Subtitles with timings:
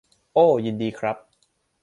[0.33, 1.17] โอ้ ยินดีครับ